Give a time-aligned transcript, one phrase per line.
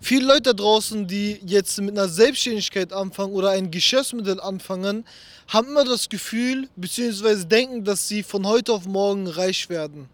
[0.00, 5.04] Viele Leute draußen, die jetzt mit einer Selbstständigkeit anfangen oder ein Geschäftsmodell anfangen,
[5.48, 7.44] haben immer das Gefühl bzw.
[7.44, 10.08] denken, dass sie von heute auf morgen reich werden.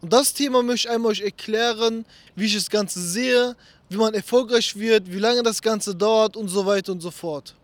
[0.00, 2.04] Und das Thema möchte ich einmal euch erklären,
[2.36, 3.56] wie ich das Ganze sehe,
[3.88, 7.54] wie man erfolgreich wird, wie lange das Ganze dauert und so weiter und so fort.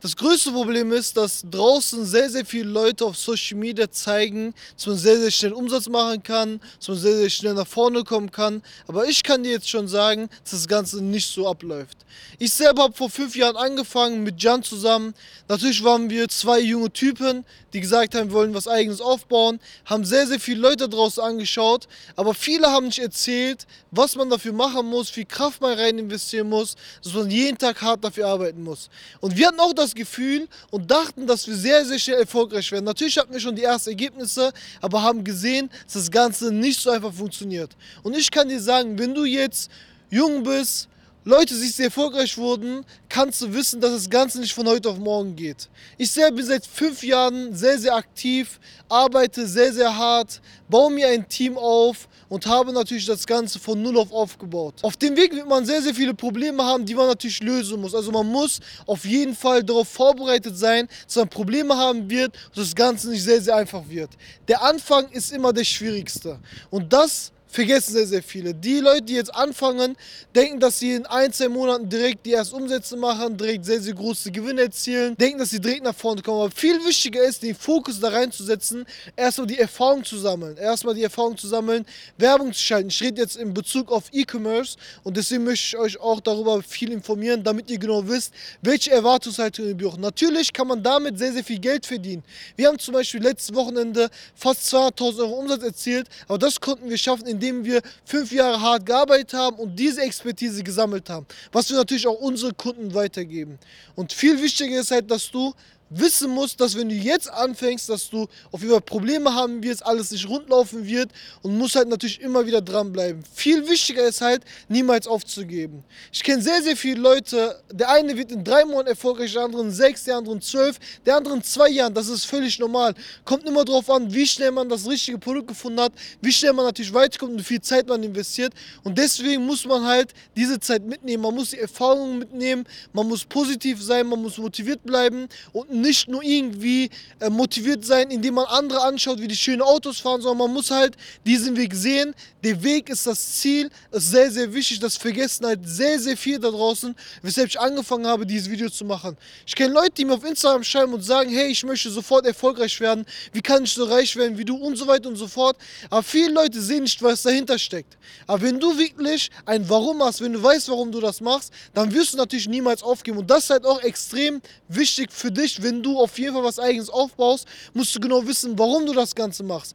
[0.00, 4.86] Das größte Problem ist, dass draußen sehr, sehr viele Leute auf Social Media zeigen, dass
[4.86, 8.30] man sehr, sehr schnell Umsatz machen kann, dass man sehr, sehr schnell nach vorne kommen
[8.30, 8.62] kann.
[8.86, 11.98] Aber ich kann dir jetzt schon sagen, dass das Ganze nicht so abläuft.
[12.38, 15.14] Ich selber habe vor fünf Jahren angefangen mit Jan zusammen.
[15.48, 20.04] Natürlich waren wir zwei junge Typen, die gesagt haben, wir wollen was Eigenes aufbauen, haben
[20.04, 21.88] sehr, sehr viele Leute draußen angeschaut.
[22.16, 26.48] Aber viele haben nicht erzählt, was man dafür machen muss, wie Kraft man rein investieren
[26.48, 28.90] muss, dass man jeden Tag hart dafür arbeiten muss.
[29.20, 32.84] Und wir hatten auch das Gefühl und dachten, dass wir sehr, sehr schnell erfolgreich werden.
[32.84, 36.90] Natürlich hatten wir schon die ersten Ergebnisse, aber haben gesehen, dass das Ganze nicht so
[36.90, 37.70] einfach funktioniert.
[38.02, 39.70] Und ich kann dir sagen, wenn du jetzt
[40.10, 40.88] jung bist,
[41.26, 44.98] Leute sich sehr erfolgreich wurden, kannst du wissen, dass das Ganze nicht von heute auf
[44.98, 45.70] morgen geht.
[45.96, 51.08] Ich selber bin seit fünf Jahren sehr, sehr aktiv, arbeite sehr, sehr hart, baue mir
[51.08, 54.74] ein Team auf und habe natürlich das Ganze von null auf aufgebaut.
[54.82, 57.94] Auf dem Weg wird man sehr, sehr viele Probleme haben, die man natürlich lösen muss.
[57.94, 62.58] Also man muss auf jeden Fall darauf vorbereitet sein, dass man Probleme haben wird und
[62.58, 64.10] das Ganze nicht sehr, sehr einfach wird.
[64.46, 66.38] Der Anfang ist immer der schwierigste.
[66.70, 68.52] Und das vergessen sehr, sehr viele.
[68.52, 69.96] Die Leute, die jetzt anfangen,
[70.34, 73.94] denken, dass sie in ein, zwei Monaten direkt die ersten Umsätze machen, direkt sehr, sehr
[73.94, 76.40] große Gewinne erzielen, denken, dass sie direkt nach vorne kommen.
[76.40, 80.56] Aber viel wichtiger ist, den Fokus da reinzusetzen, erstmal die Erfahrung zu sammeln.
[80.56, 81.86] Erstmal die Erfahrung zu sammeln,
[82.18, 82.88] Werbung zu schalten.
[82.88, 86.90] Ich rede jetzt in Bezug auf E-Commerce und deswegen möchte ich euch auch darüber viel
[86.90, 90.00] informieren, damit ihr genau wisst, welche Erwartungshaltung ihr braucht.
[90.00, 92.24] Natürlich kann man damit sehr, sehr viel Geld verdienen.
[92.56, 96.98] Wir haben zum Beispiel letztes Wochenende fast 200.000 Euro Umsatz erzielt, aber das konnten wir
[96.98, 101.68] schaffen, indem indem wir fünf Jahre hart gearbeitet haben und diese Expertise gesammelt haben, was
[101.70, 103.58] wir natürlich auch unsere Kunden weitergeben.
[103.94, 105.54] Und viel wichtiger ist halt, dass du
[105.90, 109.84] wissen musst, dass wenn du jetzt anfängst, dass du auf jeden Fall Probleme haben wirst,
[109.84, 111.10] alles nicht rundlaufen wird
[111.42, 113.22] und musst halt natürlich immer wieder dranbleiben.
[113.32, 115.84] Viel wichtiger ist halt, niemals aufzugeben.
[116.12, 119.62] Ich kenne sehr, sehr viele Leute, der eine wird in drei Monaten erfolgreich, der andere
[119.62, 122.94] in sechs, der andere in zwölf, der andere in zwei Jahren, das ist völlig normal.
[123.24, 126.64] Kommt immer darauf an, wie schnell man das richtige Produkt gefunden hat, wie schnell man
[126.64, 128.52] natürlich weiterkommt und wie viel Zeit man investiert
[128.82, 133.24] und deswegen muss man halt diese Zeit mitnehmen, man muss die Erfahrungen mitnehmen, man muss
[133.24, 136.90] positiv sein, man muss motiviert bleiben und nicht nur irgendwie
[137.20, 140.70] äh, motiviert sein, indem man andere anschaut, wie die schöne Autos fahren, sondern man muss
[140.70, 140.96] halt
[141.26, 142.14] diesen Weg sehen.
[142.42, 144.78] Der Weg ist das Ziel, ist sehr, sehr wichtig.
[144.80, 148.84] Das vergessen halt sehr, sehr viel da draußen, weshalb ich angefangen habe, dieses Video zu
[148.84, 149.16] machen.
[149.46, 152.78] Ich kenne Leute, die mir auf Instagram schreiben und sagen, hey, ich möchte sofort erfolgreich
[152.80, 155.56] werden, wie kann ich so reich werden wie du und so weiter und so fort.
[155.90, 157.96] Aber viele Leute sehen nicht, was dahinter steckt.
[158.26, 161.92] Aber wenn du wirklich ein Warum hast, wenn du weißt, warum du das machst, dann
[161.92, 163.18] wirst du natürlich niemals aufgeben.
[163.18, 166.60] Und das ist halt auch extrem wichtig für dich, wenn du auf jeden Fall was
[166.60, 169.74] Eigenes aufbaust, musst du genau wissen, warum du das Ganze machst.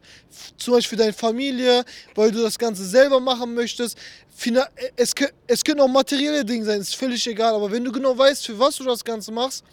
[0.56, 1.84] Zum Beispiel für deine Familie,
[2.14, 3.98] weil du das Ganze selber machen möchtest.
[4.96, 5.14] Es,
[5.46, 7.54] es können auch materielle Dinge sein, ist völlig egal.
[7.54, 9.64] Aber wenn du genau weißt, für was du das Ganze machst,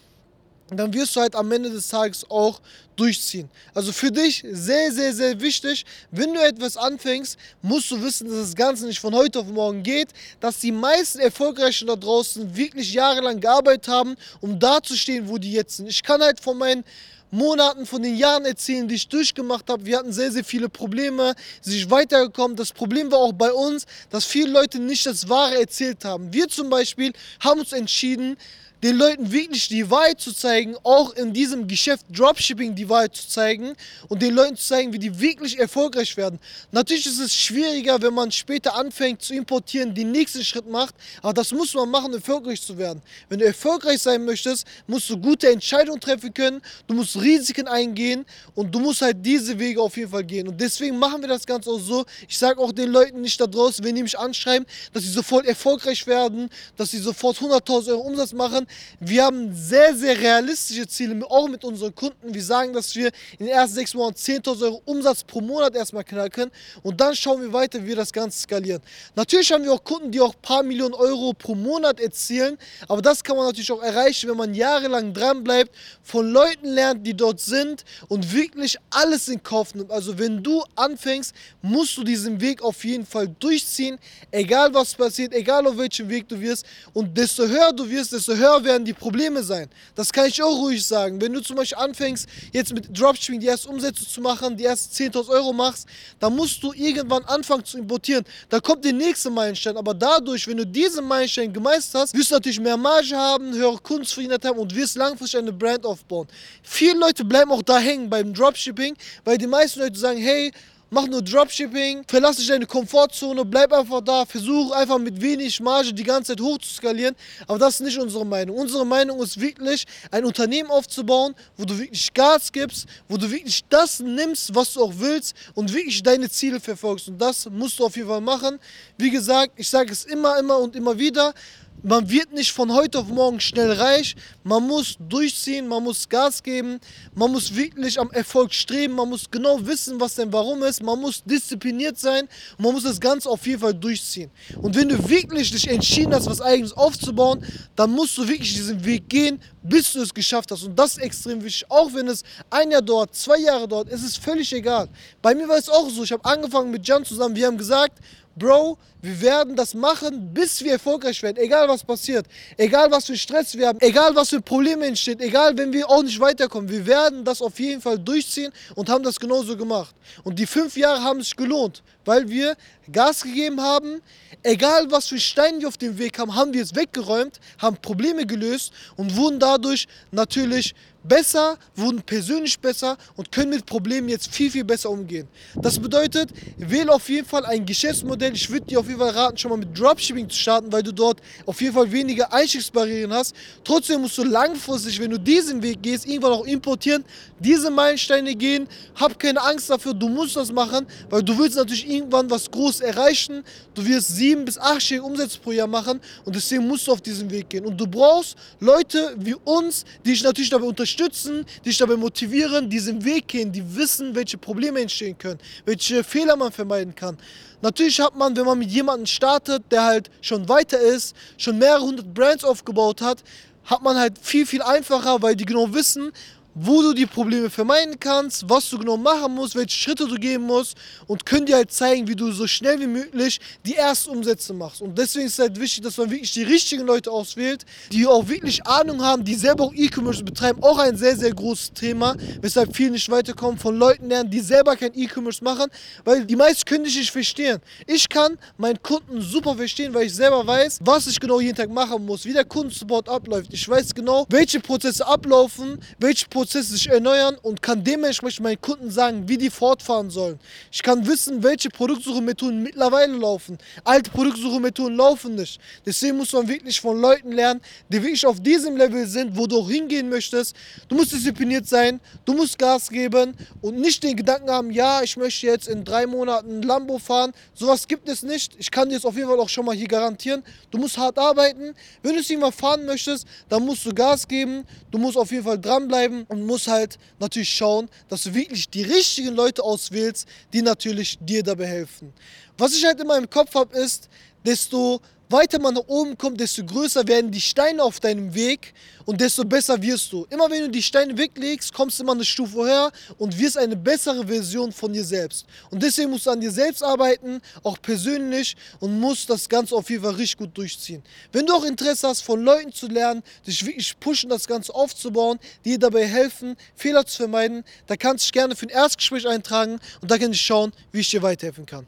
[0.76, 2.60] dann wirst du halt am Ende des Tages auch
[2.98, 3.50] durchziehen.
[3.74, 8.38] Also für dich sehr, sehr, sehr wichtig, wenn du etwas anfängst, musst du wissen, dass
[8.38, 12.94] das Ganze nicht von heute auf morgen geht, dass die meisten Erfolgreichen da draußen wirklich
[12.94, 15.88] jahrelang gearbeitet haben, um da zu stehen, wo die jetzt sind.
[15.88, 16.84] Ich kann halt von meinen
[17.30, 19.86] Monaten, von den Jahren erzählen, die ich durchgemacht habe.
[19.86, 22.56] Wir hatten sehr, sehr viele Probleme, sind weitergekommen.
[22.56, 26.32] Das Problem war auch bei uns, dass viele Leute nicht das Wahre erzählt haben.
[26.32, 27.12] Wir zum Beispiel
[27.42, 28.38] haben uns entschieden,
[28.84, 33.28] den Leuten wirklich die Wahrheit zu zeigen, auch in diesem Geschäft Dropshipping die Wahrheit zu
[33.28, 33.74] zeigen
[34.08, 36.40] und den Leuten zu zeigen, wie die wirklich erfolgreich werden.
[36.72, 41.34] Natürlich ist es schwieriger, wenn man später anfängt zu importieren, den nächsten Schritt macht, aber
[41.34, 43.02] das muss man machen, um erfolgreich zu werden.
[43.30, 48.26] Wenn du erfolgreich sein möchtest, musst du gute Entscheidungen treffen können, du musst Risiken eingehen
[48.54, 50.48] und du musst halt diese Wege auf jeden Fall gehen.
[50.48, 52.06] Und deswegen machen wir das Ganze auch so.
[52.28, 55.48] Ich sage auch den Leuten nicht da draußen, wenn die mich anschreiben, dass sie sofort
[55.48, 58.67] erfolgreich werden, dass sie sofort 100.000 Euro Umsatz machen,
[59.00, 62.34] wir haben sehr, sehr realistische Ziele, auch mit unseren Kunden.
[62.34, 63.08] Wir sagen, dass wir
[63.40, 66.52] in den ersten sechs Monaten 10.000 Euro Umsatz pro Monat erstmal knacken
[66.84, 68.82] und dann schauen wir weiter, wie wir das Ganze skalieren.
[69.16, 73.02] Natürlich haben wir auch Kunden, die auch ein paar Millionen Euro pro Monat erzielen, aber
[73.02, 77.16] das kann man natürlich auch erreichen, wenn man jahrelang dran bleibt, von Leuten lernt, die
[77.16, 79.92] dort sind und wirklich alles in Kauf nimmt.
[79.92, 83.98] Also wenn du anfängst, musst du diesen Weg auf jeden Fall durchziehen,
[84.32, 88.36] egal was passiert, egal auf welchem Weg du wirst und desto höher du wirst, desto
[88.36, 89.70] höher immer werden die Probleme sein.
[89.96, 91.20] Das kann ich auch ruhig sagen.
[91.22, 94.94] Wenn du zum Beispiel anfängst, jetzt mit Dropshipping die ersten Umsätze zu machen, die ersten
[94.94, 95.88] 10.000 Euro machst,
[96.20, 98.24] dann musst du irgendwann anfangen zu importieren.
[98.50, 99.78] Da kommt der nächste Meilenstein.
[99.78, 103.78] Aber dadurch, wenn du diesen Meilenstein gemeistert hast, wirst du natürlich mehr Marge haben, höhere
[103.78, 106.28] Kundenzufriedenheit haben und wirst langfristig eine Brand aufbauen.
[106.64, 110.52] Viele Leute bleiben auch da hängen beim Dropshipping, weil die meisten Leute sagen, hey,
[110.90, 115.94] mach nur Dropshipping, verlass dich deine Komfortzone, bleib einfach da, versuch einfach mit wenig Marge
[115.94, 117.16] die ganze Zeit hoch zu skalieren.
[117.48, 118.58] Aber das ist nicht unsere Meinung.
[118.58, 123.64] Unsere Meinung ist wirklich, ein Unternehmen aufzubauen, wo du wirklich Gas gibst, wo du wirklich
[123.70, 127.08] das nimmst, was du auch willst und wirklich deine Ziele verfolgst.
[127.08, 128.60] Und das musst du auf jeden Fall machen.
[128.98, 131.34] Wie gesagt, ich sage es immer, immer und immer wieder
[131.84, 134.16] man wird nicht von heute auf morgen schnell reich.
[134.44, 136.80] Man muss durchziehen, man muss Gas geben,
[137.16, 141.00] man muss wirklich am Erfolg streben, man muss genau wissen, was denn warum ist, man
[141.00, 142.28] muss diszipliniert sein
[142.58, 144.30] man muss das Ganze auf jeden Fall durchziehen.
[144.62, 147.46] Und wenn du wirklich dich entschieden hast, was eigenes aufzubauen,
[147.76, 150.64] dann musst du wirklich diesen Weg gehen, bis du es geschafft hast.
[150.64, 151.70] Und das ist extrem wichtig.
[151.70, 154.90] Auch wenn es ein Jahr dauert, zwei Jahre dauert, ist es völlig egal.
[155.22, 156.04] Bei mir war es auch so.
[156.04, 157.36] Ich habe angefangen mit Jan zusammen.
[157.36, 158.00] Wir haben gesagt,
[158.36, 161.38] Bro, wir werden das machen, bis wir erfolgreich werden.
[161.38, 162.26] Egal was passiert.
[162.58, 163.80] Egal was für Stress wir haben.
[163.80, 165.20] Egal was für Probleme entstehen.
[165.20, 166.70] Egal wenn wir auch nicht weiterkommen.
[166.70, 169.96] Wir werden das auf jeden Fall durchziehen und haben das genauso gemacht.
[170.24, 172.56] Und die fünf Jahre haben sich gelohnt, weil wir
[172.92, 174.02] Gas gegeben haben.
[174.44, 178.26] Egal was für Steine wir auf dem Weg haben, haben wir es weggeräumt, haben Probleme
[178.26, 180.74] gelöst und wurden dadurch natürlich
[181.08, 185.28] besser, wurden persönlich besser und können mit Problemen jetzt viel, viel besser umgehen.
[185.56, 188.34] Das bedeutet, wähle auf jeden Fall ein Geschäftsmodell.
[188.34, 190.92] Ich würde dir auf jeden Fall raten, schon mal mit Dropshipping zu starten, weil du
[190.92, 193.36] dort auf jeden Fall weniger Einstiegsbarrieren hast.
[193.64, 197.04] Trotzdem musst du langfristig, wenn du diesen Weg gehst, irgendwann auch importieren,
[197.40, 198.68] diese Meilensteine gehen.
[198.96, 202.82] Hab keine Angst dafür, du musst das machen, weil du willst natürlich irgendwann was groß
[202.82, 203.44] erreichen.
[203.74, 207.30] Du wirst sieben bis achtstellige Umsätze pro Jahr machen und deswegen musst du auf diesen
[207.30, 207.66] Weg gehen.
[207.66, 212.70] Und du brauchst Leute wie uns, die dich natürlich dabei unterstützen, unterstützen, dich dabei motivieren,
[212.70, 217.18] diesen Weg gehen, die wissen, welche Probleme entstehen können, welche Fehler man vermeiden kann.
[217.62, 221.82] Natürlich hat man, wenn man mit jemandem startet, der halt schon weiter ist, schon mehrere
[221.82, 223.24] hundert Brands aufgebaut hat,
[223.66, 226.12] hat man halt viel, viel einfacher, weil die genau wissen,
[226.60, 230.42] wo du die Probleme vermeiden kannst, was du genau machen musst, welche Schritte du gehen
[230.42, 230.76] musst
[231.06, 234.82] und können dir halt zeigen, wie du so schnell wie möglich die ersten Umsätze machst.
[234.82, 238.28] Und deswegen ist es halt wichtig, dass man wirklich die richtigen Leute auswählt, die auch
[238.28, 240.64] wirklich Ahnung haben, die selber auch E-Commerce betreiben.
[240.64, 244.76] Auch ein sehr, sehr großes Thema, weshalb viele nicht weiterkommen, von Leuten lernen, die selber
[244.76, 245.70] kein E-Commerce machen,
[246.06, 247.60] weil die meisten können dich nicht verstehen.
[247.86, 251.70] Ich kann meinen Kunden super verstehen, weil ich selber weiß, was ich genau jeden Tag
[251.70, 253.54] machen muss, wie der Kundensupport abläuft.
[253.54, 258.62] Ich weiß genau, welche Prozesse ablaufen, welche Prozesse Prozesse sich erneuern und kann dementsprechend meinen
[258.62, 260.40] Kunden sagen, wie die fortfahren sollen.
[260.72, 263.58] Ich kann wissen, welche Produktsuchemethoden mittlerweile laufen.
[263.84, 265.60] Alte Produktsuchemethoden laufen nicht.
[265.86, 267.60] Deswegen muss man wirklich von Leuten lernen,
[267.90, 270.56] die wirklich auf diesem Level sind, wo du hingehen möchtest.
[270.88, 275.18] Du musst diszipliniert sein, du musst Gas geben und nicht den Gedanken haben, ja, ich
[275.18, 277.34] möchte jetzt in drei Monaten Lambo fahren.
[277.56, 278.56] Sowas gibt es nicht.
[278.58, 280.44] Ich kann dir jetzt auf jeden Fall auch schon mal hier garantieren.
[280.72, 281.74] Du musst hart arbeiten.
[282.02, 284.64] Wenn du es irgendwann fahren möchtest, dann musst du Gas geben.
[284.92, 288.84] Du musst auf jeden Fall dranbleiben und musst halt natürlich schauen, dass du wirklich die
[288.84, 292.14] richtigen Leute auswählst, die natürlich dir dabei helfen.
[292.58, 294.10] Was ich halt immer im Kopf habe, ist,
[294.46, 298.74] desto weiter man nach oben kommt, desto größer werden die Steine auf deinem Weg
[299.06, 300.26] und desto besser wirst du.
[300.30, 303.76] Immer wenn du die Steine weglegst, kommst du immer eine Stufe höher und wirst eine
[303.76, 305.46] bessere Version von dir selbst.
[305.70, 309.90] Und deswegen musst du an dir selbst arbeiten, auch persönlich und musst das Ganze auf
[309.90, 311.04] jeden Fall richtig gut durchziehen.
[311.32, 315.40] Wenn du auch Interesse hast, von Leuten zu lernen, dich wirklich pushen, das Ganze aufzubauen,
[315.64, 319.28] die dir dabei helfen, Fehler zu vermeiden, da kannst du dich gerne für ein Erstgespräch
[319.28, 321.86] eintragen und da kann ich schauen, wie ich dir weiterhelfen kann.